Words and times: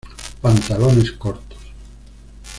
Pantalones 0.41 1.11
cortos". 1.11 1.59